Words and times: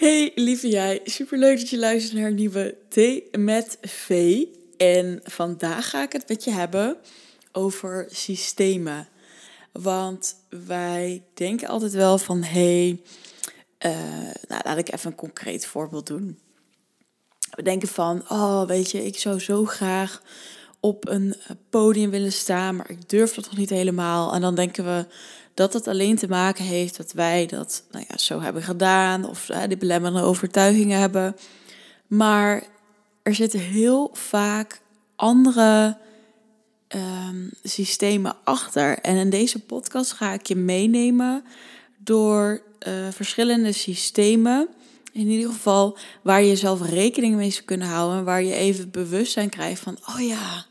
Hey 0.00 0.32
lieve 0.34 0.68
jij, 0.68 1.00
superleuk 1.04 1.58
dat 1.58 1.68
je 1.68 1.78
luistert 1.78 2.18
naar 2.18 2.26
een 2.26 2.34
nieuwe 2.34 2.76
Thee 2.88 3.28
met 3.38 3.78
V. 3.80 4.38
En 4.76 5.20
vandaag 5.24 5.90
ga 5.90 6.02
ik 6.02 6.12
het 6.12 6.28
met 6.28 6.44
je 6.44 6.50
hebben 6.50 6.96
over 7.52 8.06
systemen. 8.10 9.08
Want 9.72 10.36
wij 10.48 11.22
denken 11.34 11.68
altijd 11.68 11.92
wel 11.92 12.18
van, 12.18 12.42
hey, 12.42 13.02
uh, 13.86 13.92
nou 14.48 14.60
laat 14.64 14.78
ik 14.78 14.92
even 14.92 15.10
een 15.10 15.16
concreet 15.16 15.66
voorbeeld 15.66 16.06
doen. 16.06 16.38
We 17.50 17.62
denken 17.62 17.88
van, 17.88 18.24
oh 18.28 18.66
weet 18.66 18.90
je, 18.90 19.06
ik 19.06 19.18
zou 19.18 19.38
zo 19.38 19.64
graag 19.64 20.22
op 20.80 21.08
een 21.08 21.34
podium 21.70 22.10
willen 22.10 22.32
staan, 22.32 22.76
maar 22.76 22.90
ik 22.90 23.08
durf 23.08 23.34
dat 23.34 23.44
nog 23.44 23.56
niet 23.56 23.70
helemaal. 23.70 24.34
En 24.34 24.40
dan 24.40 24.54
denken 24.54 24.84
we, 24.84 25.06
dat 25.60 25.72
het 25.72 25.88
alleen 25.88 26.16
te 26.16 26.28
maken 26.28 26.64
heeft 26.64 26.96
dat 26.96 27.12
wij 27.12 27.46
dat 27.46 27.82
nou 27.90 28.04
ja, 28.08 28.18
zo 28.18 28.40
hebben 28.40 28.62
gedaan 28.62 29.24
of 29.24 29.48
uh, 29.48 29.62
die 29.68 29.76
belemmerende 29.76 30.22
overtuigingen 30.22 30.98
hebben. 30.98 31.36
Maar 32.06 32.62
er 33.22 33.34
zitten 33.34 33.60
heel 33.60 34.10
vaak 34.12 34.80
andere 35.16 35.96
um, 36.88 37.50
systemen 37.62 38.36
achter. 38.44 38.98
En 38.98 39.16
in 39.16 39.30
deze 39.30 39.58
podcast 39.58 40.12
ga 40.12 40.32
ik 40.32 40.46
je 40.46 40.56
meenemen 40.56 41.44
door 41.98 42.62
uh, 42.88 43.08
verschillende 43.10 43.72
systemen. 43.72 44.68
In 45.12 45.26
ieder 45.26 45.52
geval 45.52 45.98
waar 46.22 46.42
je 46.42 46.56
zelf 46.56 46.90
rekening 46.90 47.36
mee 47.36 47.50
zou 47.50 47.64
kunnen 47.64 47.88
houden. 47.88 48.24
Waar 48.24 48.42
je 48.42 48.54
even 48.54 48.90
bewustzijn 48.90 49.48
krijgt 49.48 49.80
van, 49.80 49.98
oh 50.08 50.20
ja, 50.26 50.66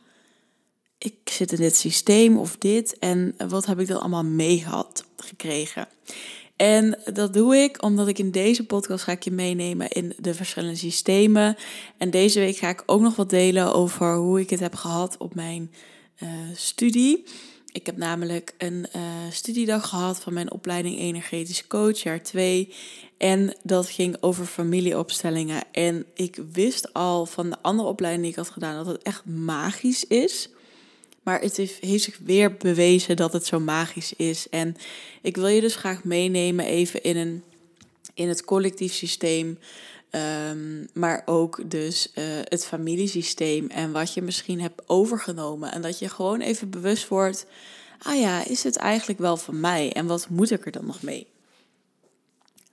ik 0.99 1.15
zit 1.23 1.51
in 1.51 1.57
dit 1.57 1.75
systeem 1.75 2.37
of 2.37 2.57
dit 2.57 2.97
en 2.97 3.35
wat 3.47 3.65
heb 3.65 3.79
ik 3.79 3.87
dan 3.87 3.99
allemaal 3.99 4.23
mee 4.23 4.59
gehad, 4.59 5.05
gekregen. 5.17 5.87
En 6.55 6.99
dat 7.13 7.33
doe 7.33 7.55
ik 7.55 7.83
omdat 7.83 8.07
ik 8.07 8.19
in 8.19 8.31
deze 8.31 8.65
podcast 8.65 9.03
ga 9.03 9.11
ik 9.11 9.23
je 9.23 9.31
meenemen 9.31 9.89
in 9.89 10.13
de 10.17 10.33
verschillende 10.33 10.75
systemen. 10.75 11.57
En 11.97 12.09
deze 12.09 12.39
week 12.39 12.57
ga 12.57 12.69
ik 12.69 12.83
ook 12.85 13.01
nog 13.01 13.15
wat 13.15 13.29
delen 13.29 13.73
over 13.73 14.15
hoe 14.15 14.39
ik 14.39 14.49
het 14.49 14.59
heb 14.59 14.75
gehad 14.75 15.17
op 15.17 15.35
mijn 15.35 15.71
uh, 16.23 16.29
studie. 16.53 17.23
Ik 17.71 17.85
heb 17.85 17.97
namelijk 17.97 18.53
een 18.57 18.85
uh, 18.95 19.01
studiedag 19.31 19.89
gehad 19.89 20.19
van 20.19 20.33
mijn 20.33 20.51
opleiding 20.51 20.97
energetisch 20.97 21.67
coach, 21.67 21.99
jaar 21.99 22.23
2. 22.23 22.73
En 23.17 23.55
dat 23.63 23.89
ging 23.89 24.17
over 24.19 24.45
familieopstellingen. 24.45 25.63
En 25.71 26.05
ik 26.13 26.39
wist 26.51 26.93
al 26.93 27.25
van 27.25 27.49
de 27.49 27.57
andere 27.61 27.89
opleiding 27.89 28.23
die 28.23 28.31
ik 28.31 28.37
had 28.37 28.49
gedaan 28.49 28.75
dat 28.75 28.93
het 28.93 29.03
echt 29.03 29.25
magisch 29.25 30.03
is. 30.03 30.49
Maar 31.23 31.41
het 31.41 31.57
heeft, 31.57 31.79
zich 31.81 32.17
weer 32.23 32.53
bewezen 32.53 33.15
dat 33.15 33.33
het 33.33 33.45
zo 33.45 33.59
magisch 33.59 34.13
is. 34.13 34.49
En 34.49 34.75
ik 35.21 35.35
wil 35.35 35.47
je 35.47 35.61
dus 35.61 35.75
graag 35.75 36.03
meenemen 36.03 36.65
even 36.65 37.03
in, 37.03 37.17
een, 37.17 37.43
in 38.13 38.27
het 38.27 38.43
collectief 38.43 38.93
systeem. 38.93 39.59
Um, 40.11 40.87
maar 40.93 41.21
ook 41.25 41.69
dus 41.69 42.11
uh, 42.15 42.23
het 42.43 42.65
familiesysteem 42.65 43.69
en 43.69 43.91
wat 43.91 44.13
je 44.13 44.21
misschien 44.21 44.61
hebt 44.61 44.89
overgenomen. 44.89 45.71
En 45.71 45.81
dat 45.81 45.99
je 45.99 46.09
gewoon 46.09 46.41
even 46.41 46.69
bewust 46.69 47.07
wordt, 47.07 47.45
ah 47.99 48.19
ja, 48.19 48.45
is 48.45 48.63
het 48.63 48.75
eigenlijk 48.75 49.19
wel 49.19 49.37
van 49.37 49.59
mij? 49.59 49.93
En 49.93 50.05
wat 50.05 50.29
moet 50.29 50.51
ik 50.51 50.65
er 50.65 50.71
dan 50.71 50.85
nog 50.85 51.01
mee? 51.01 51.27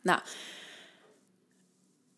Nou, 0.00 0.20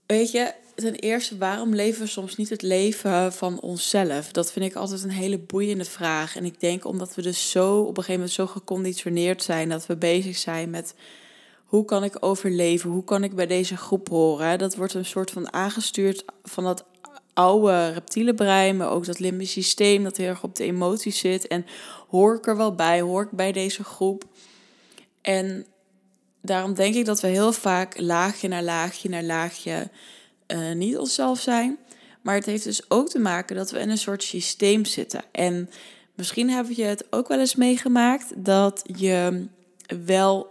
weet 0.07 0.31
je, 0.31 0.55
ten 0.83 0.95
eerste, 0.95 1.39
waarom 1.39 1.75
leven 1.75 2.03
we 2.03 2.09
soms 2.09 2.37
niet 2.37 2.49
het 2.49 2.63
leven 2.63 3.33
van 3.33 3.61
onszelf? 3.61 4.33
Dat 4.33 4.53
vind 4.53 4.65
ik 4.65 4.75
altijd 4.75 5.03
een 5.03 5.11
hele 5.11 5.39
boeiende 5.39 5.85
vraag. 5.85 6.37
En 6.37 6.45
ik 6.45 6.61
denk 6.61 6.85
omdat 6.85 7.15
we 7.15 7.23
dus 7.23 7.51
zo 7.51 7.79
op 7.79 7.89
een 7.89 7.95
gegeven 7.95 8.13
moment 8.13 8.33
zo 8.33 8.47
geconditioneerd 8.47 9.43
zijn 9.43 9.69
dat 9.69 9.87
we 9.87 9.97
bezig 9.97 10.37
zijn 10.37 10.71
met 10.71 10.95
hoe 11.65 11.85
kan 11.85 12.05
ik 12.05 12.17
overleven? 12.21 12.91
Hoe 12.91 13.05
kan 13.05 13.25
ik 13.25 13.35
bij 13.35 13.47
deze 13.47 13.77
groep 13.77 14.09
horen? 14.09 14.59
Dat 14.59 14.77
wordt 14.77 14.95
een 14.95 15.05
soort 15.05 15.31
van 15.31 15.53
aangestuurd 15.53 16.25
van 16.43 16.65
dat 16.65 16.85
oude 17.33 17.89
reptiele 17.89 18.35
brein, 18.35 18.77
maar 18.77 18.91
ook 18.91 19.07
dat 19.07 19.19
limbisch 19.19 19.53
systeem 19.53 20.05
dat 20.05 20.17
heel 20.17 20.29
erg 20.29 20.43
op 20.43 20.57
de 20.57 20.65
emoties 20.65 21.19
zit. 21.19 21.47
En 21.47 21.67
hoor 22.09 22.37
ik 22.37 22.47
er 22.47 22.57
wel 22.57 22.75
bij? 22.75 23.01
Hoor 23.01 23.23
ik 23.23 23.31
bij 23.31 23.53
deze 23.53 23.85
groep? 23.85 24.25
En 25.21 25.67
daarom 26.43 26.75
denk 26.75 26.95
ik 26.95 27.05
dat 27.05 27.21
we 27.21 27.29
heel 27.29 27.53
vaak 27.53 28.01
laagje 28.01 28.49
naar 28.49 28.63
laagje 28.63 29.09
naar 29.09 29.23
laagje 29.23 29.91
uh, 30.53 30.73
niet 30.73 30.99
onszelf 30.99 31.41
zijn. 31.41 31.79
Maar 32.23 32.35
het 32.35 32.47
heeft 32.47 32.65
dus 32.65 32.91
ook 32.91 33.09
te 33.09 33.19
maken 33.19 33.57
dat 33.57 33.71
we 33.71 33.79
in 33.79 33.91
een 33.91 33.99
soort 33.99 34.23
systeem 34.23 34.85
zitten. 34.85 35.23
En 35.33 35.71
misschien 36.15 36.51
heb 36.51 36.71
je 36.71 36.85
het 36.85 37.07
ook 37.11 37.29
wel 37.29 37.39
eens 37.39 37.55
meegemaakt 37.55 38.45
dat 38.45 38.83
je 38.97 39.47
wel 40.05 40.49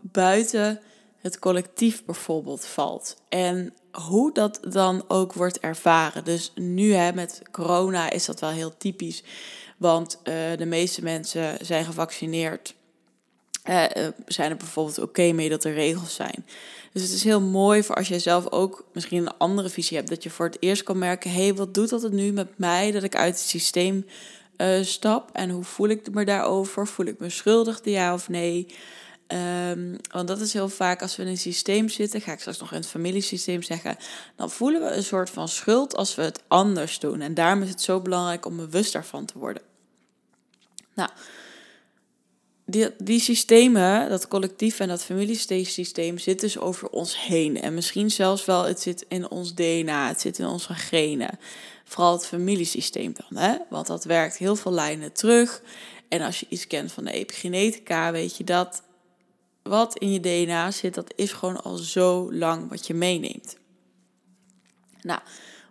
buiten 0.00 0.80
het 1.20 1.38
collectief 1.38 2.04
bijvoorbeeld 2.04 2.66
valt. 2.66 3.16
En 3.28 3.74
hoe 3.92 4.32
dat 4.32 4.60
dan 4.68 5.04
ook 5.08 5.32
wordt 5.32 5.60
ervaren. 5.60 6.24
Dus 6.24 6.52
nu 6.54 6.92
hè, 6.92 7.12
met 7.12 7.42
corona 7.50 8.10
is 8.10 8.24
dat 8.24 8.40
wel 8.40 8.50
heel 8.50 8.76
typisch. 8.76 9.22
Want 9.76 10.18
uh, 10.24 10.34
de 10.56 10.66
meeste 10.66 11.02
mensen 11.02 11.66
zijn 11.66 11.84
gevaccineerd. 11.84 12.74
Uh, 13.68 13.84
zijn 14.26 14.50
er 14.50 14.56
bijvoorbeeld 14.56 14.98
oké 14.98 15.32
mee 15.32 15.48
dat 15.48 15.64
er 15.64 15.72
regels 15.72 16.14
zijn. 16.14 16.46
Dus 16.92 17.02
het 17.02 17.12
is 17.12 17.24
heel 17.24 17.40
mooi 17.40 17.82
voor 17.82 17.96
als 17.96 18.08
jij 18.08 18.18
zelf 18.18 18.50
ook 18.50 18.84
misschien 18.92 19.18
een 19.18 19.36
andere 19.38 19.68
visie 19.68 19.96
hebt. 19.96 20.08
Dat 20.08 20.22
je 20.22 20.30
voor 20.30 20.46
het 20.46 20.56
eerst 20.60 20.82
kan 20.82 20.98
merken: 20.98 21.30
hé, 21.30 21.54
wat 21.54 21.74
doet 21.74 21.88
dat 21.88 22.02
het 22.02 22.12
nu 22.12 22.32
met 22.32 22.58
mij? 22.58 22.90
Dat 22.90 23.02
ik 23.02 23.16
uit 23.16 23.34
het 23.34 23.48
systeem 23.48 24.06
uh, 24.56 24.82
stap. 24.82 25.30
En 25.32 25.50
hoe 25.50 25.64
voel 25.64 25.88
ik 25.88 26.10
me 26.10 26.24
daarover? 26.24 26.86
Voel 26.86 27.06
ik 27.06 27.18
me 27.18 27.30
schuldig, 27.30 27.80
ja 27.84 28.14
of 28.14 28.28
nee? 28.28 28.66
Um, 29.68 29.96
want 30.10 30.28
dat 30.28 30.40
is 30.40 30.52
heel 30.52 30.68
vaak 30.68 31.02
als 31.02 31.16
we 31.16 31.22
in 31.22 31.28
een 31.28 31.38
systeem 31.38 31.88
zitten, 31.88 32.20
ga 32.20 32.32
ik 32.32 32.40
straks 32.40 32.58
nog 32.58 32.70
in 32.70 32.76
het 32.76 32.86
familiesysteem 32.86 33.62
zeggen, 33.62 33.96
dan 34.36 34.50
voelen 34.50 34.80
we 34.80 34.90
een 34.90 35.02
soort 35.02 35.30
van 35.30 35.48
schuld 35.48 35.96
als 35.96 36.14
we 36.14 36.22
het 36.22 36.42
anders 36.48 36.98
doen. 36.98 37.20
En 37.20 37.34
daarom 37.34 37.62
is 37.62 37.68
het 37.68 37.82
zo 37.82 38.00
belangrijk 38.00 38.46
om 38.46 38.56
bewust 38.56 38.92
daarvan 38.92 39.24
te 39.24 39.38
worden. 39.38 39.62
Nou, 40.94 41.10
die, 42.70 42.88
die 42.98 43.20
systemen, 43.20 44.08
dat 44.08 44.28
collectief 44.28 44.80
en 44.80 44.88
dat 44.88 45.04
familiesysteem, 45.04 46.18
zit 46.18 46.40
dus 46.40 46.58
over 46.58 46.88
ons 46.88 47.20
heen. 47.20 47.60
En 47.60 47.74
misschien 47.74 48.10
zelfs 48.10 48.44
wel, 48.44 48.64
het 48.64 48.80
zit 48.80 49.04
in 49.08 49.30
ons 49.30 49.54
DNA, 49.54 50.08
het 50.08 50.20
zit 50.20 50.38
in 50.38 50.46
onze 50.46 50.74
genen. 50.74 51.38
Vooral 51.84 52.12
het 52.12 52.26
familiesysteem 52.26 53.12
dan, 53.12 53.42
hè? 53.42 53.56
want 53.68 53.86
dat 53.86 54.04
werkt 54.04 54.36
heel 54.36 54.56
veel 54.56 54.72
lijnen 54.72 55.12
terug. 55.12 55.62
En 56.08 56.20
als 56.20 56.40
je 56.40 56.46
iets 56.48 56.66
kent 56.66 56.92
van 56.92 57.04
de 57.04 57.12
epigenetica, 57.12 58.12
weet 58.12 58.36
je 58.36 58.44
dat 58.44 58.82
wat 59.62 59.98
in 59.98 60.12
je 60.12 60.20
DNA 60.20 60.70
zit, 60.70 60.94
dat 60.94 61.12
is 61.16 61.32
gewoon 61.32 61.62
al 61.62 61.76
zo 61.76 62.32
lang 62.32 62.68
wat 62.68 62.86
je 62.86 62.94
meeneemt. 62.94 63.56
Nou, 65.02 65.20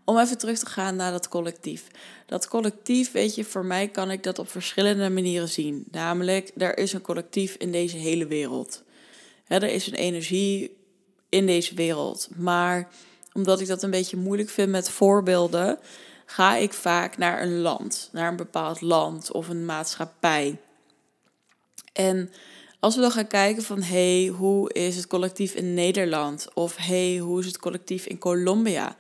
om 0.10 0.20
even 0.20 0.38
terug 0.38 0.60
te 0.60 0.66
gaan 0.66 0.96
naar 0.96 1.12
dat 1.12 1.28
collectief. 1.28 1.88
Dat 2.26 2.48
collectief, 2.48 3.12
weet 3.12 3.36
je, 3.36 3.44
voor 3.44 3.66
mij 3.66 3.88
kan 3.88 4.12
ik 4.12 4.24
dat 4.24 4.40
op 4.40 4.50
verschillende 4.50 5.10
manieren 5.10 5.50
zien. 5.50 5.86
Namelijk, 5.92 6.52
er 6.58 6.78
is 6.78 6.94
een 6.94 7.02
collectief 7.02 7.56
in 7.56 7.72
deze 7.72 7.98
hele 7.98 8.28
wereld. 8.28 8.84
er 9.48 9.64
is 9.64 9.88
een 9.88 9.94
energie 9.94 10.78
in 11.30 11.46
deze 11.46 11.76
wereld. 11.76 12.30
Maar 12.36 12.88
omdat 13.34 13.60
ik 13.60 13.68
dat 13.68 13.84
een 13.84 13.92
beetje 13.92 14.18
moeilijk 14.18 14.50
vind 14.50 14.70
met 14.70 14.90
voorbeelden, 14.90 15.80
ga 16.26 16.56
ik 16.56 16.74
vaak 16.74 17.18
naar 17.18 17.42
een 17.42 17.60
land, 17.60 18.10
naar 18.12 18.28
een 18.28 18.36
bepaald 18.36 18.82
land 18.82 19.32
of 19.32 19.50
een 19.50 19.66
maatschappij. 19.66 20.60
En 21.94 22.32
als 22.80 22.96
we 22.96 23.02
dan 23.02 23.12
gaan 23.12 23.28
kijken 23.28 23.64
van 23.64 23.82
hey, 23.82 24.28
hoe 24.28 24.74
is 24.74 24.96
het 24.96 25.08
collectief 25.08 25.54
in 25.54 25.74
Nederland? 25.74 26.54
Of 26.54 26.76
hey, 26.76 27.18
hoe 27.18 27.40
is 27.40 27.46
het 27.46 27.60
collectief 27.60 28.06
in 28.06 28.18
Colombia? 28.18 28.96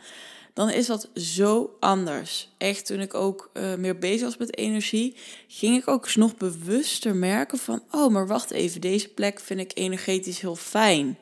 Dan 0.54 0.70
is 0.70 0.86
dat 0.86 1.10
zo 1.14 1.76
anders. 1.80 2.50
Echt, 2.58 2.86
toen 2.86 3.00
ik 3.00 3.14
ook 3.14 3.50
uh, 3.54 3.76
meer 3.76 3.98
bezig 3.98 4.22
was 4.22 4.38
met 4.38 4.58
energie, 4.58 5.16
ging 5.48 5.78
ik 5.78 5.88
ook 5.88 6.16
nog 6.16 6.36
bewuster 6.36 7.16
merken 7.16 7.58
van, 7.58 7.84
oh, 7.92 8.12
maar 8.12 8.28
wacht 8.28 8.52
even, 8.52 8.82
deze 8.82 9.10
plek 9.10 9.40
vind 9.40 9.60
ik 9.60 9.72
energetisch 9.74 10.40
heel 10.40 10.56
fijn. 10.56 11.18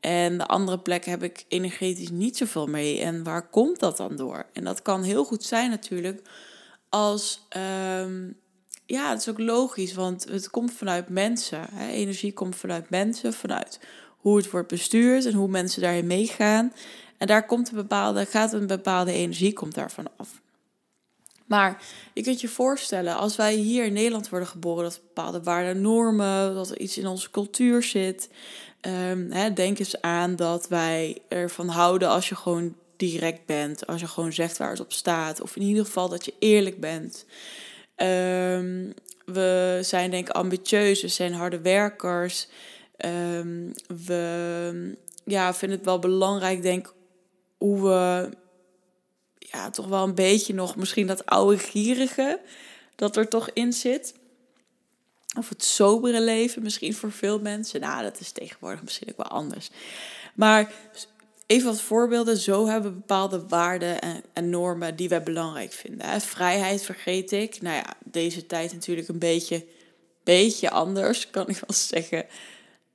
En 0.00 0.38
de 0.38 0.46
andere 0.46 0.78
plekken 0.78 1.10
heb 1.10 1.22
ik 1.22 1.44
energetisch 1.48 2.10
niet 2.10 2.36
zoveel 2.36 2.66
mee. 2.66 3.00
En 3.00 3.22
waar 3.22 3.48
komt 3.48 3.78
dat 3.78 3.96
dan 3.96 4.16
door? 4.16 4.46
En 4.52 4.64
dat 4.64 4.82
kan 4.82 5.02
heel 5.02 5.24
goed 5.24 5.44
zijn 5.44 5.70
natuurlijk 5.70 6.22
als 6.88 7.46
um, 8.00 8.36
ja, 8.86 9.10
het 9.10 9.20
is 9.20 9.28
ook 9.28 9.38
logisch, 9.38 9.94
want 9.94 10.24
het 10.24 10.50
komt 10.50 10.72
vanuit 10.72 11.08
mensen. 11.08 11.66
Hè? 11.72 11.88
Energie 11.88 12.32
komt 12.32 12.56
vanuit 12.56 12.90
mensen, 12.90 13.32
vanuit 13.32 13.80
hoe 14.18 14.36
het 14.36 14.50
wordt 14.50 14.68
bestuurd 14.68 15.24
en 15.24 15.32
hoe 15.32 15.48
mensen 15.48 15.82
daarin 15.82 16.06
meegaan. 16.06 16.72
En 17.18 17.26
daar 17.26 17.46
komt 17.46 17.68
een 17.68 17.76
bepaalde, 17.76 18.26
gaat 18.26 18.52
een 18.52 18.66
bepaalde 18.66 19.12
energie 19.12 19.52
komt 19.52 19.74
daarvan 19.74 20.06
af. 20.16 20.28
Maar 21.46 21.82
je 22.12 22.22
kunt 22.22 22.40
je 22.40 22.48
voorstellen, 22.48 23.16
als 23.16 23.36
wij 23.36 23.54
hier 23.54 23.84
in 23.84 23.92
Nederland 23.92 24.28
worden 24.28 24.48
geboren, 24.48 24.84
dat 24.84 25.00
bepaalde 25.02 25.42
waarden, 25.42 25.80
normen, 25.80 26.54
dat 26.54 26.70
er 26.70 26.78
iets 26.78 26.98
in 26.98 27.06
onze 27.06 27.30
cultuur 27.30 27.82
zit. 27.82 28.28
Um, 28.80 29.30
hè, 29.30 29.52
denk 29.52 29.78
eens 29.78 30.00
aan 30.00 30.36
dat 30.36 30.68
wij 30.68 31.18
ervan 31.28 31.68
houden 31.68 32.08
als 32.08 32.28
je 32.28 32.34
gewoon 32.34 32.74
direct 32.96 33.46
bent, 33.46 33.86
als 33.86 34.00
je 34.00 34.06
gewoon 34.06 34.32
zegt 34.32 34.58
waar 34.58 34.70
het 34.70 34.80
op 34.80 34.92
staat, 34.92 35.40
of 35.40 35.56
in 35.56 35.62
ieder 35.62 35.84
geval 35.84 36.08
dat 36.08 36.24
je 36.24 36.34
eerlijk 36.38 36.80
bent. 36.80 37.24
Um, 37.96 38.94
we 39.24 39.78
zijn 39.82 40.10
denk 40.10 40.28
ik 40.28 40.34
ambitieus, 40.34 41.02
we 41.02 41.08
zijn 41.08 41.32
harde 41.32 41.60
werkers. 41.60 42.48
Um, 43.04 43.72
we 44.04 44.96
ja, 45.24 45.54
vind 45.54 45.72
het 45.72 45.84
wel 45.84 45.98
belangrijk, 45.98 46.62
denk 46.62 46.92
hoe 47.58 47.82
we 47.82 48.30
ja, 49.38 49.70
toch 49.70 49.86
wel 49.86 50.04
een 50.04 50.14
beetje 50.14 50.54
nog 50.54 50.76
misschien 50.76 51.06
dat 51.06 51.26
oude 51.26 51.58
gierige 51.58 52.40
dat 52.94 53.16
er 53.16 53.28
toch 53.28 53.50
in 53.52 53.72
zit. 53.72 54.14
Of 55.38 55.48
het 55.48 55.64
sobere 55.64 56.20
leven 56.20 56.62
misschien 56.62 56.94
voor 56.94 57.12
veel 57.12 57.40
mensen. 57.40 57.80
Nou, 57.80 58.02
dat 58.02 58.20
is 58.20 58.32
tegenwoordig 58.32 58.82
misschien 58.82 59.08
ook 59.10 59.16
wel 59.16 59.26
anders. 59.26 59.70
Maar 60.34 60.72
even 61.48 61.66
wat 61.66 61.80
voorbeelden. 61.80 62.36
Zo 62.36 62.66
hebben 62.66 62.90
we 62.90 62.96
bepaalde 62.96 63.46
waarden 63.48 64.00
en, 64.00 64.22
en 64.32 64.50
normen 64.50 64.96
die 64.96 65.08
wij 65.08 65.22
belangrijk 65.22 65.72
vinden. 65.72 66.20
Vrijheid 66.20 66.82
vergeet 66.82 67.32
ik. 67.32 67.60
Nou 67.60 67.76
ja, 67.76 67.94
deze 68.04 68.46
tijd 68.46 68.72
natuurlijk 68.72 69.08
een 69.08 69.18
beetje, 69.18 69.66
beetje 70.24 70.70
anders, 70.70 71.30
kan 71.30 71.48
ik 71.48 71.56
wel 71.66 71.76
zeggen. 71.76 72.26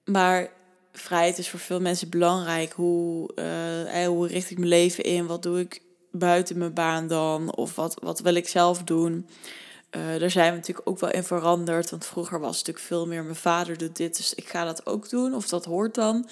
Maar 0.05 0.51
vrijheid 0.93 1.37
is 1.37 1.49
voor 1.49 1.59
veel 1.59 1.79
mensen 1.79 2.09
belangrijk. 2.09 2.73
Hoe, 2.73 3.29
uh, 3.35 4.07
hoe 4.07 4.27
richt 4.27 4.51
ik 4.51 4.57
mijn 4.57 4.69
leven 4.69 5.03
in? 5.03 5.25
Wat 5.25 5.43
doe 5.43 5.59
ik 5.59 5.81
buiten 6.11 6.57
mijn 6.57 6.73
baan 6.73 7.07
dan? 7.07 7.55
Of 7.55 7.75
wat, 7.75 7.97
wat 8.01 8.19
wil 8.19 8.35
ik 8.35 8.47
zelf 8.47 8.83
doen? 8.83 9.27
Uh, 9.91 10.19
daar 10.19 10.31
zijn 10.31 10.49
we 10.49 10.57
natuurlijk 10.57 10.89
ook 10.89 10.99
wel 10.99 11.11
in 11.11 11.23
veranderd. 11.23 11.89
Want 11.89 12.05
vroeger 12.05 12.39
was 12.39 12.57
het 12.57 12.67
natuurlijk 12.67 12.85
veel 12.85 13.07
meer 13.07 13.23
mijn 13.23 13.35
vader 13.35 13.77
doet 13.77 13.95
dit, 13.95 14.17
dus 14.17 14.33
ik 14.33 14.47
ga 14.47 14.65
dat 14.65 14.85
ook 14.85 15.09
doen. 15.09 15.33
Of 15.33 15.47
dat 15.47 15.65
hoort 15.65 15.95
dan. 15.95 16.29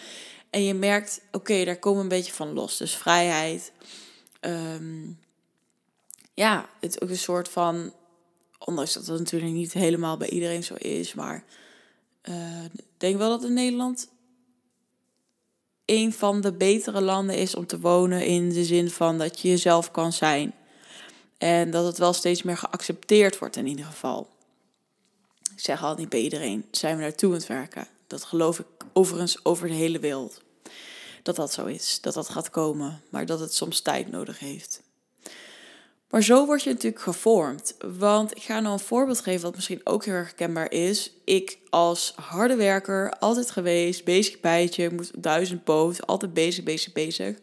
En 0.50 0.64
je 0.64 0.74
merkt, 0.74 1.22
oké, 1.32 1.66
daar 1.66 1.80
komen 1.80 2.02
een 2.02 2.08
beetje 2.08 2.34
van 2.34 2.54
los. 2.54 2.78
Dus 2.78 2.96
vrijheid. 2.96 3.72
Ehm, 4.40 5.10
ja, 6.34 6.70
het 6.80 7.02
ook 7.02 7.10
een 7.10 7.18
soort 7.18 7.50
van. 7.50 7.94
Ondanks 8.66 8.94
dat 8.94 9.08
het 9.08 9.20
natuurlijk 9.20 9.54
niet 9.54 9.74
helemaal 9.74 10.18
bij 10.18 10.30
iedereen 10.30 10.64
zo 10.64 10.74
is. 10.74 11.14
Maar 11.14 11.44
uh, 12.30 12.64
ik 12.64 12.84
denk 12.98 13.18
wel 13.18 13.30
dat 13.30 13.44
in 13.44 13.54
Nederland 13.54 14.08
een 15.92 16.14
van 16.14 16.42
de 16.42 16.52
betere 16.52 17.02
landen 17.02 17.36
is 17.36 17.56
om 17.56 17.66
te 17.66 17.80
wonen. 17.80 18.26
In 18.26 18.50
de 18.50 18.66
zin 18.66 18.90
van 18.90 19.18
dat 19.18 19.40
je 19.40 19.48
jezelf 19.48 19.92
kan 19.92 20.14
zijn. 20.14 20.54
En 21.38 21.72
dat 21.72 21.86
het 21.86 21.98
wel 21.98 22.14
steeds 22.14 22.44
meer 22.44 22.58
geaccepteerd 22.58 23.40
wordt 23.40 23.56
in 23.56 23.68
ieder 23.68 23.86
geval. 23.86 24.30
Ik 25.56 25.60
zeg 25.60 25.84
al 25.84 25.96
niet 25.96 26.10
bij 26.10 26.20
iedereen, 26.20 26.66
zijn 26.72 26.96
we 26.96 27.02
naartoe 27.02 27.30
aan 27.30 27.38
het 27.38 27.48
werken. 27.48 27.88
Dat 28.08 28.24
geloof 28.24 28.60
ik 28.60 28.66
overigens 28.94 29.46
over 29.46 29.68
de 29.68 29.74
hele 29.74 30.00
wereld. 30.00 30.42
Dat 31.24 31.36
dat 31.36 31.54
zo 31.54 31.66
is, 31.66 32.02
dat 32.02 32.14
dat 32.14 32.30
gaat 32.30 32.50
komen, 32.50 33.02
maar 33.10 33.26
dat 33.26 33.40
het 33.40 33.54
soms 33.54 33.82
tijd 33.82 34.12
nodig 34.12 34.40
heeft. 34.40 34.82
Maar 36.12 36.24
zo 36.24 36.46
word 36.46 36.64
je 36.64 36.70
natuurlijk 36.70 37.02
gevormd. 37.02 37.76
Want 37.98 38.36
ik 38.36 38.42
ga 38.42 38.60
nou 38.60 38.74
een 38.74 38.80
voorbeeld 38.80 39.22
geven 39.22 39.42
wat 39.42 39.56
misschien 39.56 39.82
ook 39.84 40.06
heel 40.06 40.14
erg 40.14 40.28
herkenbaar 40.28 40.72
is. 40.72 41.14
Ik 41.24 41.58
als 41.70 42.14
harde 42.16 42.56
werker, 42.56 43.14
altijd 43.20 43.52
geweest, 43.52 44.04
bezig 44.04 44.40
bijtje, 44.40 44.94
moet 44.94 45.24
duizend 45.24 45.64
poot, 45.64 46.08
altijd 46.08 46.34
bezig, 46.34 46.64
bezig, 46.64 46.94
bezig 46.94 47.36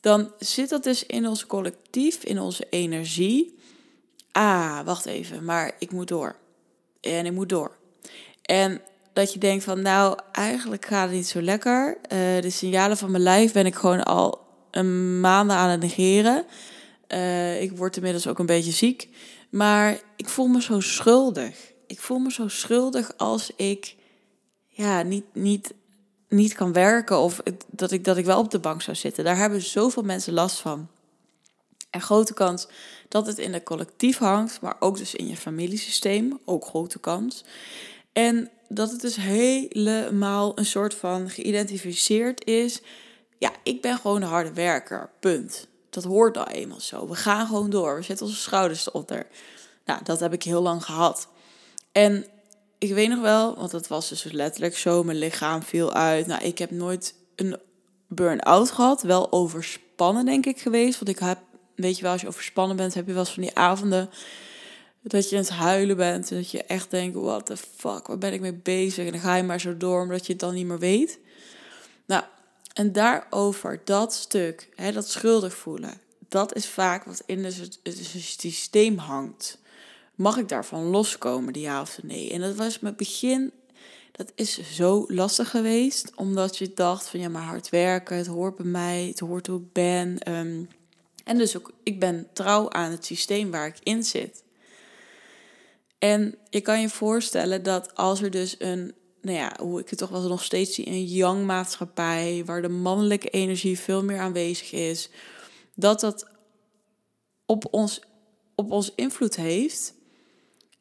dan 0.00 0.32
zit 0.38 0.68
dat 0.68 0.84
dus 0.84 1.06
in 1.06 1.28
ons 1.28 1.46
collectief, 1.46 2.24
in 2.24 2.40
onze 2.40 2.66
energie. 2.70 3.58
Ah, 4.32 4.80
wacht 4.84 5.06
even, 5.06 5.44
maar 5.44 5.72
ik 5.78 5.92
moet 5.92 6.08
door. 6.08 6.36
En 7.00 7.26
ik 7.26 7.32
moet 7.32 7.48
door. 7.48 7.76
En 8.42 8.80
dat 9.12 9.32
je 9.32 9.38
denkt 9.38 9.64
van, 9.64 9.82
nou, 9.82 10.18
eigenlijk 10.32 10.84
gaat 10.84 11.06
het 11.06 11.16
niet 11.16 11.28
zo 11.28 11.42
lekker. 11.42 11.96
Uh, 12.02 12.08
de 12.40 12.50
signalen 12.50 12.96
van 12.96 13.10
mijn 13.10 13.22
lijf 13.22 13.52
ben 13.52 13.66
ik 13.66 13.74
gewoon 13.74 14.02
al 14.02 14.46
een 14.70 15.20
maanden 15.20 15.56
aan 15.56 15.70
het 15.70 15.80
negeren. 15.80 16.44
Uh, 17.12 17.62
ik 17.62 17.76
word 17.76 17.96
inmiddels 17.96 18.26
ook 18.26 18.38
een 18.38 18.46
beetje 18.46 18.72
ziek. 18.72 19.08
Maar 19.50 20.00
ik 20.16 20.28
voel 20.28 20.46
me 20.46 20.62
zo 20.62 20.80
schuldig. 20.80 21.72
Ik 21.86 22.00
voel 22.00 22.18
me 22.18 22.32
zo 22.32 22.48
schuldig 22.48 23.12
als 23.16 23.50
ik 23.56 23.96
ja, 24.68 25.02
niet, 25.02 25.24
niet 25.32 25.74
niet 26.30 26.54
kan 26.54 26.72
werken 26.72 27.18
of 27.18 27.42
dat 27.70 27.90
ik, 27.90 28.04
dat 28.04 28.16
ik 28.16 28.24
wel 28.24 28.38
op 28.38 28.50
de 28.50 28.58
bank 28.58 28.82
zou 28.82 28.96
zitten. 28.96 29.24
Daar 29.24 29.36
hebben 29.36 29.62
zoveel 29.62 30.02
mensen 30.02 30.32
last 30.32 30.60
van. 30.60 30.88
En 31.90 32.00
grote 32.00 32.34
kans 32.34 32.68
dat 33.08 33.26
het 33.26 33.38
in 33.38 33.52
het 33.52 33.62
collectief 33.62 34.18
hangt, 34.18 34.60
maar 34.60 34.76
ook 34.80 34.96
dus 34.96 35.14
in 35.14 35.28
je 35.28 35.36
familiesysteem, 35.36 36.38
ook 36.44 36.64
grote 36.64 36.98
kans. 36.98 37.44
En 38.12 38.50
dat 38.68 38.90
het 38.90 39.00
dus 39.00 39.16
helemaal 39.16 40.58
een 40.58 40.66
soort 40.66 40.94
van 40.94 41.30
geïdentificeerd 41.30 42.46
is. 42.46 42.80
Ja, 43.38 43.52
ik 43.62 43.80
ben 43.80 43.96
gewoon 43.96 44.22
een 44.22 44.28
harde 44.28 44.52
werker, 44.52 45.10
punt. 45.20 45.68
Dat 45.90 46.04
hoort 46.04 46.34
nou 46.34 46.50
eenmaal 46.50 46.80
zo. 46.80 47.08
We 47.08 47.14
gaan 47.14 47.46
gewoon 47.46 47.70
door, 47.70 47.96
we 47.96 48.02
zetten 48.02 48.26
onze 48.26 48.40
schouders 48.40 48.86
eronder. 48.86 49.26
Nou, 49.84 50.00
dat 50.04 50.20
heb 50.20 50.32
ik 50.32 50.42
heel 50.42 50.62
lang 50.62 50.84
gehad. 50.84 51.28
En 51.92 52.26
ik 52.78 52.92
weet 52.92 53.08
nog 53.08 53.20
wel, 53.20 53.56
want 53.56 53.70
dat 53.70 53.88
was 53.88 54.08
dus 54.08 54.24
letterlijk 54.24 54.76
zo. 54.76 55.02
Mijn 55.02 55.18
lichaam 55.18 55.62
viel 55.62 55.92
uit. 55.92 56.26
Nou, 56.26 56.42
ik 56.44 56.58
heb 56.58 56.70
nooit 56.70 57.14
een 57.36 57.56
burn-out 58.08 58.70
gehad. 58.70 59.02
Wel 59.02 59.32
overspannen, 59.32 60.24
denk 60.24 60.46
ik, 60.46 60.60
geweest. 60.60 60.98
Want 60.98 61.08
ik 61.08 61.18
heb, 61.18 61.38
weet 61.74 61.96
je 61.96 62.02
wel, 62.02 62.12
als 62.12 62.20
je 62.20 62.28
overspannen 62.28 62.76
bent, 62.76 62.94
heb 62.94 63.06
je 63.06 63.12
wel 63.12 63.22
eens 63.22 63.34
van 63.34 63.42
die 63.42 63.56
avonden 63.56 64.10
dat 65.02 65.30
je 65.30 65.36
aan 65.36 65.42
het 65.42 65.50
huilen 65.50 65.96
bent. 65.96 66.30
En 66.30 66.36
dat 66.36 66.50
je 66.50 66.64
echt 66.64 66.90
denkt, 66.90 67.16
what 67.16 67.46
the 67.46 67.56
fuck, 67.56 68.06
waar 68.06 68.18
ben 68.18 68.32
ik 68.32 68.40
mee 68.40 68.54
bezig? 68.54 69.06
En 69.06 69.12
dan 69.12 69.20
ga 69.20 69.34
je 69.34 69.42
maar 69.42 69.60
zo 69.60 69.76
door, 69.76 70.02
omdat 70.02 70.26
je 70.26 70.32
het 70.32 70.40
dan 70.40 70.54
niet 70.54 70.66
meer 70.66 70.78
weet. 70.78 71.18
Nou, 72.06 72.22
en 72.72 72.92
daarover, 72.92 73.80
dat 73.84 74.14
stuk, 74.14 74.68
hè, 74.74 74.92
dat 74.92 75.08
schuldig 75.08 75.54
voelen, 75.54 76.00
dat 76.28 76.54
is 76.54 76.68
vaak 76.68 77.04
wat 77.04 77.22
in 77.26 77.44
het 77.44 77.78
systeem 77.82 78.98
hangt 78.98 79.58
mag 80.20 80.36
ik 80.36 80.48
daarvan 80.48 80.82
loskomen, 80.82 81.52
die 81.52 81.62
ja 81.62 81.80
of 81.80 82.02
nee? 82.02 82.32
En 82.32 82.40
dat 82.40 82.54
was 82.54 82.78
mijn 82.78 82.96
begin, 82.96 83.52
dat 84.12 84.32
is 84.34 84.74
zo 84.74 85.04
lastig 85.08 85.50
geweest, 85.50 86.12
omdat 86.14 86.56
je 86.56 86.74
dacht 86.74 87.08
van 87.08 87.20
ja, 87.20 87.28
maar 87.28 87.42
hard 87.42 87.68
werken, 87.68 88.16
het 88.16 88.26
hoort 88.26 88.56
bij 88.56 88.66
mij, 88.66 89.06
het 89.06 89.18
hoort 89.18 89.46
hoe 89.46 89.60
ik 89.60 89.72
ben. 89.72 90.18
Ehm, 90.18 90.62
en 91.24 91.38
dus 91.38 91.56
ook, 91.56 91.72
ik 91.82 92.00
ben 92.00 92.28
trouw 92.32 92.70
aan 92.70 92.90
het 92.90 93.04
systeem 93.04 93.50
waar 93.50 93.66
ik 93.66 93.78
in 93.82 94.02
zit. 94.02 94.42
En 95.98 96.34
je 96.50 96.60
kan 96.60 96.80
je 96.80 96.88
voorstellen 96.88 97.62
dat 97.62 97.94
als 97.94 98.22
er 98.22 98.30
dus 98.30 98.56
een, 98.58 98.94
nou 99.22 99.36
ja, 99.36 99.56
hoe 99.60 99.80
ik 99.80 99.90
het 99.90 99.98
toch 99.98 100.08
wel 100.08 100.28
nog 100.28 100.44
steeds 100.44 100.74
zie, 100.74 100.86
een 100.86 101.04
young 101.04 101.46
maatschappij, 101.46 102.42
waar 102.46 102.62
de 102.62 102.68
mannelijke 102.68 103.28
energie 103.28 103.78
veel 103.78 104.04
meer 104.04 104.18
aanwezig 104.18 104.72
is, 104.72 105.10
dat 105.74 106.00
dat 106.00 106.28
op 107.46 107.68
ons, 107.70 108.00
op 108.54 108.70
ons 108.70 108.92
invloed 108.94 109.36
heeft. 109.36 109.94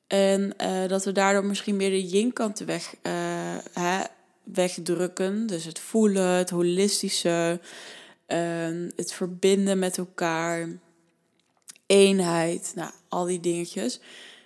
En 0.08 0.54
uh, 0.62 0.88
dat 0.88 1.06
we 1.06 1.12
daardoor 1.12 1.46
misschien 1.46 1.76
meer 1.76 1.90
de 1.90 2.08
yin-kant 2.08 2.60
weg, 2.60 2.96
uh, 3.04 4.04
wegdrukken. 4.44 5.48
Dus 5.48 5.66
het 5.66 5.80
voelen, 5.80 6.28
het 6.28 6.50
holistische, 6.50 7.60
uh, 8.28 8.90
het 8.96 9.14
verbinden 9.14 9.80
met 9.80 9.98
elkaar, 9.98 10.68
eenheid, 11.86 12.72
nou, 12.76 12.92
al 13.08 13.26
die 13.26 13.40
dingetjes. 13.40 14.00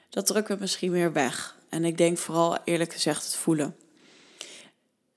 Dat 0.09 0.25
drukken 0.25 0.55
we 0.55 0.61
misschien 0.61 0.91
meer 0.91 1.13
weg. 1.13 1.57
En 1.69 1.85
ik 1.85 1.97
denk 1.97 2.17
vooral 2.17 2.57
eerlijk 2.63 2.93
gezegd 2.93 3.25
het 3.25 3.35
voelen. 3.35 3.75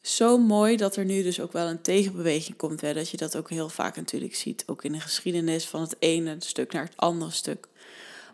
Zo 0.06 0.38
mooi 0.38 0.76
dat 0.76 0.96
er 0.96 1.04
nu 1.04 1.22
dus 1.22 1.40
ook 1.40 1.52
wel 1.52 1.68
een 1.68 1.80
tegenbeweging 1.80 2.56
komt. 2.56 2.80
Hè? 2.80 2.94
Dat 2.94 3.10
je 3.10 3.16
dat 3.16 3.36
ook 3.36 3.50
heel 3.50 3.68
vaak 3.68 3.96
natuurlijk 3.96 4.34
ziet. 4.34 4.62
Ook 4.66 4.84
in 4.84 4.92
de 4.92 5.00
geschiedenis 5.00 5.66
van 5.66 5.80
het 5.80 5.96
ene 5.98 6.36
stuk 6.38 6.72
naar 6.72 6.84
het 6.84 6.96
andere 6.96 7.30
stuk. 7.30 7.68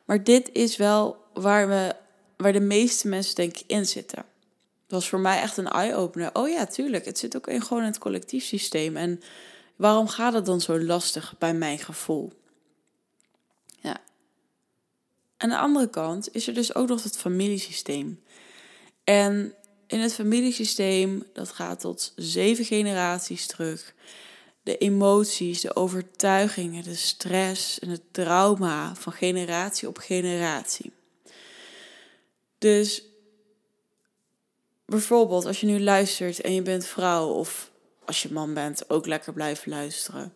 Maar 0.05 0.25
dit 0.25 0.50
is 0.52 0.76
wel 0.76 1.25
waar, 1.35 1.69
we, 1.69 1.95
waar 2.37 2.52
de 2.52 2.61
meeste 2.61 3.09
mensen 3.09 3.35
denk 3.35 3.57
ik 3.57 3.64
in 3.67 3.87
zitten. 3.87 4.25
Dat 4.87 5.00
was 5.00 5.09
voor 5.09 5.21
mij 5.21 5.41
echt 5.41 5.57
een 5.57 5.69
eye-opener. 5.69 6.31
Oh 6.33 6.49
ja, 6.49 6.67
tuurlijk. 6.67 7.05
Het 7.05 7.19
zit 7.19 7.37
ook 7.37 7.47
in 7.47 7.62
gewoon 7.62 7.83
het 7.83 7.99
collectief 7.99 8.45
systeem. 8.45 8.97
En 8.97 9.21
waarom 9.76 10.09
gaat 10.09 10.33
het 10.33 10.47
dan 10.47 10.61
zo 10.61 10.81
lastig 10.81 11.35
bij 11.38 11.55
mijn 11.55 11.79
gevoel? 11.79 12.33
Ja. 13.81 14.00
Aan 15.37 15.49
de 15.49 15.59
andere 15.59 15.91
kant 15.91 16.35
is 16.35 16.49
er 16.49 16.55
dus 16.55 16.75
ook 16.75 16.88
nog 16.88 17.02
het 17.02 17.17
familiesysteem. 17.17 18.23
En 19.05 19.55
in 19.93 20.01
het 20.01 20.15
familiesysteem, 20.15 21.25
dat 21.33 21.49
gaat 21.49 21.81
tot 21.81 22.13
zeven 22.17 22.65
generaties 22.65 23.47
terug 23.47 23.95
de 24.63 24.79
emoties, 24.79 25.61
de 25.61 25.77
overtuigingen, 25.77 26.83
de 26.83 26.95
stress 26.95 27.79
en 27.79 27.89
het 27.89 28.03
trauma 28.11 28.95
van 28.95 29.13
generatie 29.13 29.89
op 29.89 29.99
generatie. 29.99 30.93
Dus 32.59 33.03
bijvoorbeeld 34.87 35.47
als 35.47 35.61
je 35.61 35.67
nu 35.67 35.81
luistert 35.81 36.41
en 36.41 36.55
je 36.55 36.63
bent 36.63 36.87
vrouw 36.87 37.29
of 37.29 37.71
als 38.05 38.23
je 38.23 38.33
man 38.33 38.55
bent, 38.55 38.91
ook 38.91 39.07
lekker 39.07 39.33
blijven 39.33 39.71
luisteren. 39.71 40.35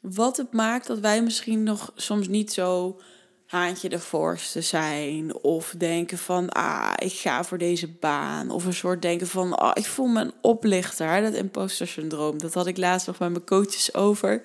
Wat 0.00 0.36
het 0.36 0.52
maakt 0.52 0.86
dat 0.86 0.98
wij 0.98 1.22
misschien 1.22 1.62
nog 1.62 1.92
soms 1.96 2.28
niet 2.28 2.52
zo 2.52 3.00
haantje 3.50 3.88
de 3.88 3.98
voorste 3.98 4.60
zijn. 4.60 5.34
Of 5.42 5.74
denken 5.78 6.18
van, 6.18 6.48
ah, 6.48 6.92
ik 6.96 7.12
ga 7.12 7.44
voor 7.44 7.58
deze 7.58 7.88
baan. 7.88 8.50
Of 8.50 8.64
een 8.64 8.74
soort 8.74 9.02
denken 9.02 9.26
van, 9.26 9.54
ah, 9.54 9.70
ik 9.74 9.86
voel 9.86 10.06
me 10.06 10.20
een 10.20 10.34
oplichter. 10.40 11.22
Dat 11.22 11.34
imposter 11.34 11.86
syndroom, 11.86 12.38
dat 12.38 12.54
had 12.54 12.66
ik 12.66 12.76
laatst 12.76 13.06
nog 13.06 13.18
met 13.18 13.30
mijn 13.30 13.44
coaches 13.44 13.94
over. 13.94 14.42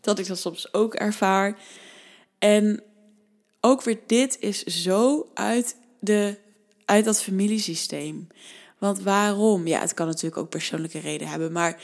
Dat 0.00 0.18
ik 0.18 0.26
dat 0.26 0.38
soms 0.38 0.72
ook 0.74 0.94
ervaar. 0.94 1.58
En 2.38 2.82
ook 3.60 3.82
weer 3.82 3.98
dit 4.06 4.36
is 4.40 4.62
zo 4.64 5.30
uit, 5.34 5.76
de, 6.00 6.38
uit 6.84 7.04
dat 7.04 7.22
familiesysteem. 7.22 8.26
Want 8.78 9.00
waarom? 9.00 9.66
Ja, 9.66 9.80
het 9.80 9.94
kan 9.94 10.06
natuurlijk 10.06 10.36
ook 10.36 10.48
persoonlijke 10.48 10.98
reden 10.98 11.28
hebben, 11.28 11.52
maar 11.52 11.82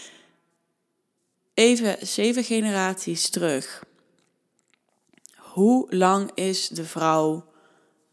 even 1.54 2.06
zeven 2.06 2.44
generaties 2.44 3.28
terug. 3.28 3.84
Hoe 5.54 5.86
lang 5.90 6.30
is 6.34 6.68
de 6.68 6.84
vrouw 6.84 7.44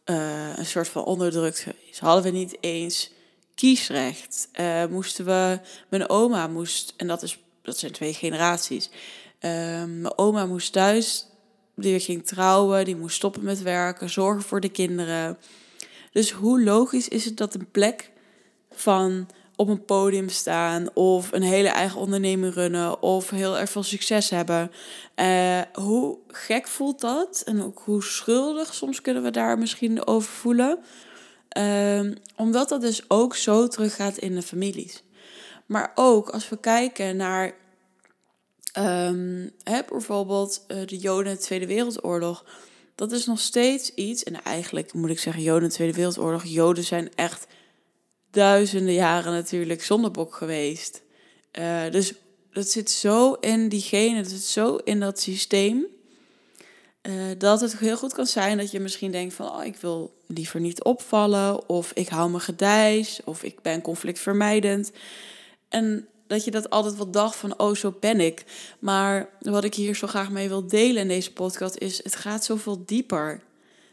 uh, 0.05 0.57
een 0.57 0.65
soort 0.65 0.87
van 0.87 1.03
onderdrukt 1.03 1.59
geweest? 1.59 1.99
Hadden 1.99 2.23
we 2.23 2.37
niet 2.37 2.57
eens 2.59 3.11
kiesrecht? 3.55 4.49
Uh, 4.59 4.85
moesten 4.85 5.25
we, 5.25 5.59
mijn 5.89 6.09
oma 6.09 6.47
moest, 6.47 6.93
en 6.97 7.07
dat, 7.07 7.23
is, 7.23 7.39
dat 7.61 7.77
zijn 7.77 7.91
twee 7.91 8.13
generaties. 8.13 8.89
Uh, 8.89 8.91
mijn 9.83 10.17
oma 10.17 10.45
moest 10.45 10.71
thuis, 10.71 11.25
die 11.75 11.99
ging 11.99 12.25
trouwen, 12.25 12.85
die 12.85 12.95
moest 12.95 13.15
stoppen 13.15 13.43
met 13.43 13.61
werken, 13.61 14.09
zorgen 14.09 14.43
voor 14.43 14.59
de 14.59 14.69
kinderen. 14.69 15.37
Dus 16.11 16.31
hoe 16.31 16.63
logisch 16.63 17.07
is 17.07 17.25
het 17.25 17.37
dat 17.37 17.53
een 17.53 17.71
plek 17.71 18.11
van 18.71 19.27
op 19.55 19.67
een 19.67 19.85
podium 19.85 20.29
staan 20.29 20.93
of 20.93 21.31
een 21.31 21.41
hele 21.41 21.69
eigen 21.69 21.99
onderneming 21.99 22.53
runnen 22.53 23.01
of 23.01 23.29
heel 23.29 23.57
erg 23.57 23.69
veel 23.69 23.83
succes 23.83 24.29
hebben. 24.29 24.71
Uh, 25.15 25.61
hoe 25.73 26.17
gek 26.27 26.67
voelt 26.67 27.01
dat 27.01 27.41
en 27.45 27.63
ook 27.63 27.81
hoe 27.85 28.03
schuldig 28.03 28.73
soms 28.73 29.01
kunnen 29.01 29.23
we 29.23 29.31
daar 29.31 29.57
misschien 29.57 30.07
over 30.07 30.31
voelen. 30.31 30.79
Uh, 31.57 32.11
omdat 32.35 32.69
dat 32.69 32.81
dus 32.81 33.03
ook 33.07 33.35
zo 33.35 33.67
teruggaat 33.67 34.17
in 34.17 34.35
de 34.35 34.41
families. 34.41 35.03
Maar 35.65 35.91
ook 35.95 36.29
als 36.29 36.49
we 36.49 36.57
kijken 36.57 37.15
naar 37.15 37.53
um, 38.77 39.51
hè, 39.63 39.79
bijvoorbeeld 39.89 40.65
uh, 40.67 40.77
de 40.85 40.97
Joden 40.97 41.31
in 41.31 41.37
de 41.37 41.43
Tweede 41.43 41.67
Wereldoorlog. 41.67 42.45
Dat 42.95 43.11
is 43.11 43.25
nog 43.25 43.39
steeds 43.39 43.93
iets, 43.93 44.23
en 44.23 44.43
eigenlijk 44.43 44.93
moet 44.93 45.09
ik 45.09 45.19
zeggen, 45.19 45.43
Joden 45.43 45.69
Tweede 45.69 45.93
Wereldoorlog, 45.93 46.43
Joden 46.45 46.83
zijn 46.83 47.09
echt 47.15 47.47
duizenden 48.31 48.93
jaren 48.93 49.31
natuurlijk 49.31 49.83
zondebok 49.83 50.35
geweest. 50.35 51.01
Uh, 51.59 51.89
dus 51.91 52.13
dat 52.53 52.69
zit 52.69 52.91
zo 52.91 53.33
in 53.33 53.69
die 53.69 53.81
genen, 53.81 54.23
dat 54.23 54.31
zit 54.31 54.43
zo 54.43 54.75
in 54.75 54.99
dat 54.99 55.19
systeem. 55.19 55.85
Uh, 57.01 57.13
dat 57.37 57.61
het 57.61 57.77
heel 57.77 57.97
goed 57.97 58.13
kan 58.13 58.25
zijn 58.25 58.57
dat 58.57 58.71
je 58.71 58.79
misschien 58.79 59.11
denkt 59.11 59.33
van 59.33 59.49
oh, 59.49 59.65
ik 59.65 59.75
wil 59.75 60.13
liever 60.27 60.59
niet 60.59 60.83
opvallen, 60.83 61.69
of 61.69 61.91
ik 61.93 62.07
hou 62.07 62.31
me 62.31 62.39
gedijs, 62.39 63.19
of 63.25 63.43
ik 63.43 63.61
ben 63.61 63.81
conflictvermijdend. 63.81 64.91
En 65.69 66.07
dat 66.27 66.45
je 66.45 66.51
dat 66.51 66.69
altijd 66.69 66.95
wel 66.95 67.11
dacht 67.11 67.35
van 67.35 67.59
oh, 67.59 67.75
zo 67.75 67.93
ben 67.99 68.19
ik. 68.19 68.43
Maar 68.79 69.29
wat 69.39 69.63
ik 69.63 69.73
hier 69.73 69.95
zo 69.95 70.07
graag 70.07 70.29
mee 70.29 70.47
wil 70.47 70.67
delen 70.67 71.01
in 71.01 71.07
deze 71.07 71.33
podcast 71.33 71.75
is, 71.75 72.03
het 72.03 72.15
gaat 72.15 72.45
zoveel 72.45 72.83
dieper. 72.85 73.41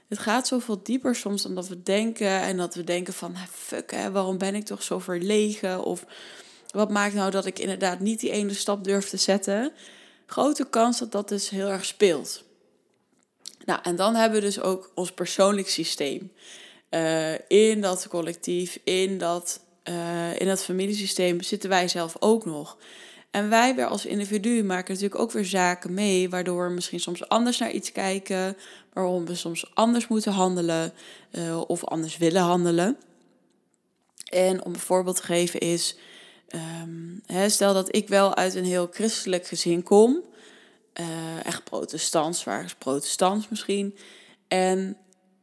Het 0.09 0.19
gaat 0.19 0.47
zoveel 0.47 0.83
dieper 0.83 1.15
soms 1.15 1.43
dan 1.43 1.55
dat 1.55 1.69
we 1.69 1.83
denken. 1.83 2.41
En 2.41 2.57
dat 2.57 2.75
we 2.75 2.85
denken 2.85 3.15
van, 3.15 3.37
fuck, 3.51 3.91
hè, 3.91 4.11
waarom 4.11 4.39
ben 4.39 4.55
ik 4.55 4.65
toch 4.65 4.83
zo 4.83 4.99
verlegen? 4.99 5.85
Of 5.85 6.05
wat 6.71 6.91
maakt 6.91 7.15
nou 7.15 7.31
dat 7.31 7.47
ik 7.47 7.59
inderdaad 7.59 8.01
niet 8.01 8.21
die 8.21 8.31
ene 8.31 8.55
stap 8.55 8.85
durf 8.85 9.09
te 9.09 9.17
zetten? 9.17 9.73
Grote 10.27 10.69
kans 10.69 10.99
dat 10.99 11.13
dat 11.13 11.29
dus 11.29 11.49
heel 11.49 11.69
erg 11.69 11.85
speelt. 11.85 12.45
Nou, 13.65 13.81
en 13.83 13.97
dan 13.97 14.15
hebben 14.15 14.41
we 14.41 14.47
dus 14.47 14.61
ook 14.61 14.91
ons 14.95 15.13
persoonlijk 15.13 15.69
systeem. 15.69 16.33
Uh, 16.91 17.49
in 17.49 17.81
dat 17.81 18.09
collectief, 18.09 18.79
in 18.85 19.19
dat, 19.19 19.61
uh, 19.85 20.41
in 20.41 20.47
dat 20.47 20.65
familiesysteem 20.65 21.43
zitten 21.43 21.69
wij 21.69 21.89
zelf 21.89 22.17
ook 22.19 22.45
nog. 22.45 22.77
En 23.31 23.49
wij 23.49 23.75
weer 23.75 23.87
als 23.87 24.07
individu 24.07 24.65
maken 24.65 24.93
natuurlijk 24.95 25.21
ook 25.21 25.33
weer 25.33 25.45
zaken 25.45 25.95
mee, 25.95 26.31
waardoor 26.31 26.69
we 26.69 26.75
misschien 26.75 27.01
soms 27.01 27.29
anders 27.29 27.59
naar 27.59 27.71
iets 27.71 27.93
kijken, 27.93 28.57
waarom 28.93 29.27
we 29.27 29.35
soms 29.35 29.71
anders 29.75 30.09
moeten 30.09 30.33
handelen 30.33 30.93
uh, 31.33 31.61
of 31.67 31.85
anders 31.85 32.17
willen 32.17 32.43
handelen. 32.43 32.97
En 34.31 34.65
om 34.65 34.73
een 34.73 34.81
voorbeeld 34.81 35.17
te 35.17 35.23
geven 35.23 35.61
is, 35.61 35.97
hè, 37.27 37.49
stel 37.49 37.75
dat 37.75 37.97
ik 37.97 38.09
wel 38.09 38.37
uit 38.37 38.55
een 38.55 38.65
heel 38.65 38.89
christelijk 38.93 39.47
gezin 39.47 39.83
kom, 39.83 40.25
uh, 41.01 41.47
echt 41.47 41.65
protestants, 41.65 42.45
waar 42.45 42.65
is 42.65 42.75
protestants 42.75 43.49
misschien. 43.49 43.97
En 44.49 44.97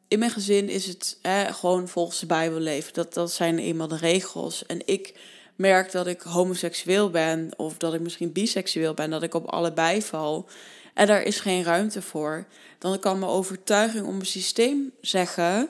in 0.08 0.20
mijn 0.20 0.32
gezin 0.32 0.70
is 0.70 0.86
het 0.86 1.20
gewoon 1.52 1.88
volgens 1.88 2.20
de 2.20 2.26
Bijbel 2.26 2.60
leven. 2.60 2.94
Dat, 2.94 3.14
dat 3.14 3.32
zijn 3.32 3.60
eenmaal 3.60 3.88
de 3.88 3.98
regels. 3.98 4.66
En 4.66 4.82
ik 4.86 5.14
merk 5.56 5.92
dat 5.92 6.08
ik 6.08 6.22
homoseksueel 6.22 7.10
ben 7.10 7.50
of 7.58 7.78
dat 7.78 7.94
ik 7.94 8.02
misschien 8.02 8.32
biseksueel 8.32 8.94
ben, 8.94 9.10
dat 9.10 9.24
ik 9.24 9.34
op 9.34 9.46
allebei 9.46 10.02
val 10.02 10.48
en 10.96 11.08
daar 11.08 11.24
is 11.24 11.40
geen 11.40 11.64
ruimte 11.64 12.02
voor, 12.02 12.46
dan 12.80 13.00
kan 13.00 13.20
mijn 13.20 13.32
overtuiging 13.32 14.06
om 14.06 14.20
een 14.20 14.26
systeem 14.26 14.92
zeggen: 15.02 15.70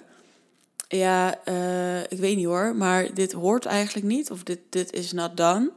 Ja, 0.87 1.39
uh, 1.49 1.99
ik 1.99 2.17
weet 2.17 2.35
niet 2.35 2.45
hoor, 2.45 2.75
maar 2.75 3.13
dit 3.13 3.31
hoort 3.31 3.65
eigenlijk 3.65 4.05
niet 4.05 4.31
of 4.31 4.43
dit, 4.43 4.59
dit 4.69 4.93
is 4.93 5.11
not 5.11 5.37
done. 5.37 5.71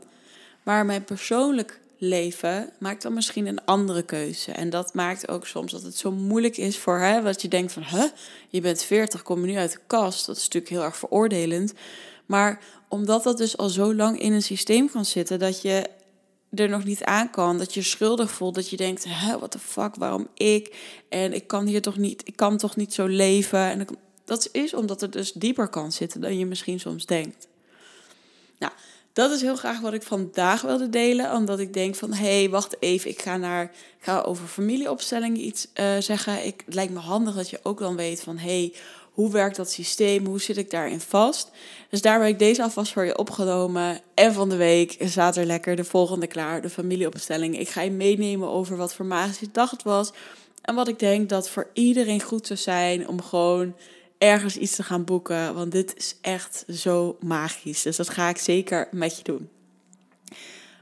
Maar 0.63 0.87
mijn 0.87 1.05
persoonlijk 1.05 1.81
leven 1.99 2.71
maakt 2.79 3.03
dan 3.03 3.13
misschien 3.13 3.47
een 3.47 3.65
andere 3.65 4.03
keuze. 4.03 4.53
En 4.53 4.71
dat 4.71 4.95
maakt 4.95 5.29
ook 5.29 5.47
soms 5.47 5.73
dat 5.73 5.83
het 5.83 5.97
zo 5.97 6.11
moeilijk 6.11 6.57
is 6.57 6.79
voor 6.79 6.99
hè, 6.99 7.23
wat 7.23 7.43
je 7.43 7.49
denkt 7.49 7.73
van, 7.73 7.83
huh, 7.83 8.11
je 8.49 8.61
bent 8.61 8.83
40, 8.83 9.23
kom 9.23 9.41
je 9.41 9.47
nu 9.47 9.57
uit 9.57 9.73
de 9.73 9.81
kast. 9.87 10.27
Dat 10.27 10.37
is 10.37 10.43
natuurlijk 10.43 10.73
heel 10.73 10.83
erg 10.83 10.97
veroordelend. 10.97 11.73
Maar 12.27 12.61
omdat 12.89 13.23
dat 13.23 13.39
dus 13.39 13.57
al 13.57 13.69
zo 13.69 13.95
lang 13.95 14.21
in 14.21 14.33
een 14.33 14.43
systeem 14.43 14.91
kan 14.91 15.05
zitten, 15.05 15.39
dat 15.39 15.63
je 15.63 15.91
er 16.55 16.69
nog 16.69 16.85
niet 16.85 17.05
aan 17.05 17.31
kan, 17.31 17.59
dat 17.59 17.75
je 17.75 17.83
schuldig 17.83 18.31
voelt, 18.31 18.55
dat 18.55 18.71
je 18.71 18.77
denkt, 18.77 19.05
hè, 19.09 19.39
what 19.39 19.51
the 19.51 19.59
fuck, 19.59 19.95
waarom 19.95 20.29
ik? 20.35 20.77
En 21.09 21.33
ik 21.33 21.47
kan 21.47 21.67
hier 21.67 21.83
toch 21.83 21.97
niet, 21.97 22.23
ik 22.25 22.37
kan 22.37 22.57
toch 22.57 22.77
niet 22.77 22.95
zo 22.95 23.07
leven? 23.07 23.59
En 23.59 23.87
dat 24.25 24.49
is 24.53 24.75
omdat 24.75 25.01
het 25.01 25.13
dus 25.13 25.33
dieper 25.33 25.69
kan 25.69 25.93
zitten 25.93 26.21
dan 26.21 26.39
je 26.39 26.47
misschien 26.47 26.81
soms 26.81 27.07
denkt. 27.07 27.49
Nou, 28.59 28.73
dat 29.13 29.31
is 29.31 29.41
heel 29.41 29.57
graag 29.57 29.81
wat 29.81 29.93
ik 29.93 30.03
vandaag 30.03 30.61
wilde 30.61 30.89
delen, 30.89 31.33
omdat 31.33 31.59
ik 31.59 31.73
denk 31.73 31.95
van, 31.95 32.13
hé, 32.13 32.39
hey, 32.39 32.51
wacht 32.51 32.77
even, 32.83 33.11
ik 33.11 33.23
ga 33.23 33.37
naar, 33.37 33.71
ga 33.99 34.21
over 34.21 34.47
familieopstellingen 34.47 35.47
iets 35.47 35.67
uh, 35.75 35.99
zeggen. 35.99 36.47
Ik, 36.47 36.63
het 36.65 36.75
lijkt 36.75 36.93
me 36.93 36.99
handig 36.99 37.35
dat 37.35 37.51
je 37.51 37.61
ook 37.63 37.79
dan 37.79 37.97
weet 37.97 38.21
van, 38.21 38.39
hé, 38.39 38.59
hey, 38.59 38.75
hoe 39.19 39.31
werkt 39.31 39.57
dat 39.57 39.71
systeem? 39.71 40.27
Hoe 40.27 40.41
zit 40.41 40.57
ik 40.57 40.71
daarin 40.71 41.01
vast? 41.01 41.51
Dus 41.91 42.03
daar 42.03 42.19
ben 42.19 42.29
ik 42.29 42.39
deze 42.39 42.63
alvast 42.63 42.93
voor 42.93 43.05
je 43.05 43.19
opgenomen. 43.19 44.01
En 44.15 44.33
van 44.33 44.49
de 44.49 44.57
week 44.57 44.97
staat 44.99 45.37
er 45.37 45.45
lekker 45.45 45.77
de 45.77 45.85
volgende 45.85 46.27
klaar, 46.27 46.63
de 46.63 46.71
familieopstelling. 46.71 47.59
Ik 47.59 47.69
ga 47.69 47.81
je 47.81 47.91
meenemen 47.91 48.49
over 48.49 48.77
wat 48.77 48.95
voor 48.95 49.07
magische 49.07 49.49
dag 49.53 49.71
het 49.71 49.83
was. 49.83 50.13
En 50.63 50.75
wat 50.75 50.89
ik 50.89 50.99
denk 50.99 51.29
dat 51.29 51.49
voor 51.49 51.71
iedereen 51.73 52.23
goed 52.23 52.47
zou 52.47 52.59
zijn 52.59 53.09
om 53.09 53.23
gewoon 53.23 53.75
ergens 54.19 54.57
iets 54.57 54.77
te 54.77 54.83
gaan 54.83 55.05
boeken. 55.05 55.55
Want 55.55 55.73
dit 55.73 55.97
is 55.97 56.17
echt 56.21 56.65
zo 56.69 57.17
magisch. 57.21 57.83
Dus 57.83 57.97
dat 57.97 58.09
ga 58.09 58.29
ik 58.29 58.39
zeker 58.39 58.89
met 58.91 59.17
je 59.17 59.23
doen. 59.23 59.49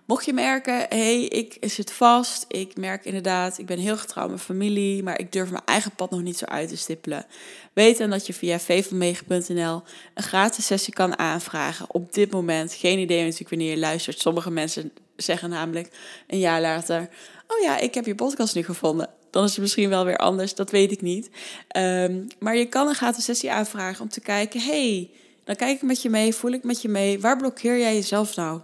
Mocht 0.06 0.24
je 0.24 0.32
merken, 0.32 0.74
hé, 0.74 0.86
hey, 0.88 1.22
ik 1.22 1.56
zit 1.60 1.92
vast. 1.92 2.44
Ik 2.48 2.76
merk 2.76 3.04
inderdaad, 3.04 3.58
ik 3.58 3.66
ben 3.66 3.78
heel 3.78 3.96
getrouwd 3.96 4.30
met 4.30 4.40
familie, 4.40 5.02
maar 5.02 5.18
ik 5.18 5.32
durf 5.32 5.50
mijn 5.50 5.62
eigen 5.64 5.90
pad 5.90 6.10
nog 6.10 6.22
niet 6.22 6.38
zo 6.38 6.44
uit 6.44 6.68
te 6.68 6.76
stippelen. 6.76 7.26
Weet 7.72 7.98
dan 7.98 8.10
dat 8.10 8.26
je 8.26 8.34
via 8.34 8.58
vvanmega.nl 8.58 9.82
een 10.14 10.22
gratis 10.22 10.66
sessie 10.66 10.94
kan 10.94 11.18
aanvragen. 11.18 11.86
Op 11.88 12.12
dit 12.12 12.30
moment, 12.30 12.72
geen 12.72 12.98
idee 12.98 13.22
natuurlijk 13.22 13.50
wanneer 13.50 13.70
je 13.70 13.78
luistert. 13.78 14.20
Sommige 14.20 14.50
mensen 14.50 14.92
zeggen 15.16 15.50
namelijk 15.50 15.88
een 16.26 16.38
jaar 16.38 16.60
later, 16.60 17.08
oh 17.46 17.60
ja, 17.62 17.78
ik 17.78 17.94
heb 17.94 18.06
je 18.06 18.14
podcast 18.14 18.54
nu 18.54 18.62
gevonden. 18.62 19.08
Dan 19.30 19.44
is 19.44 19.50
het 19.50 19.60
misschien 19.60 19.88
wel 19.88 20.04
weer 20.04 20.16
anders, 20.16 20.54
dat 20.54 20.70
weet 20.70 20.92
ik 20.92 21.00
niet. 21.00 21.30
Um, 21.76 22.26
maar 22.38 22.56
je 22.56 22.66
kan 22.66 22.88
een 22.88 22.94
gratis 22.94 23.24
sessie 23.24 23.52
aanvragen 23.52 24.02
om 24.02 24.08
te 24.08 24.20
kijken, 24.20 24.60
hey, 24.60 25.10
dan 25.44 25.56
kijk 25.56 25.76
ik 25.76 25.82
met 25.82 26.02
je 26.02 26.10
mee, 26.10 26.34
voel 26.34 26.50
ik 26.50 26.64
met 26.64 26.82
je 26.82 26.88
mee. 26.88 27.20
Waar 27.20 27.36
blokkeer 27.36 27.78
jij 27.78 27.94
jezelf 27.94 28.36
nou? 28.36 28.60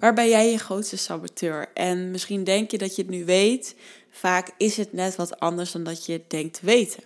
Waar 0.00 0.14
ben 0.14 0.28
jij 0.28 0.50
je 0.50 0.58
grootste 0.58 0.96
saboteur? 0.96 1.68
En 1.74 2.10
misschien 2.10 2.44
denk 2.44 2.70
je 2.70 2.78
dat 2.78 2.96
je 2.96 3.02
het 3.02 3.10
nu 3.10 3.24
weet. 3.24 3.74
Vaak 4.10 4.50
is 4.56 4.76
het 4.76 4.92
net 4.92 5.16
wat 5.16 5.40
anders 5.40 5.72
dan 5.72 5.84
dat 5.84 6.06
je 6.06 6.20
denkt 6.28 6.60
weten. 6.60 7.02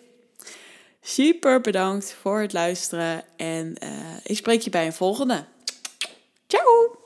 Super 1.00 1.60
bedankt 1.60 2.16
voor 2.20 2.40
het 2.40 2.52
luisteren 2.52 3.24
en 3.36 3.74
eh, 3.78 3.90
ik 4.22 4.36
spreek 4.36 4.60
je 4.60 4.70
bij 4.70 4.86
een 4.86 4.92
volgende. 4.92 5.44
Ciao! 6.46 7.03